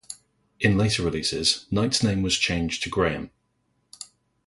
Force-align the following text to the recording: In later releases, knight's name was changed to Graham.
In 0.59 0.79
later 0.79 1.03
releases, 1.03 1.67
knight's 1.69 2.01
name 2.01 2.23
was 2.23 2.35
changed 2.39 2.81
to 2.81 2.89
Graham. 2.89 3.29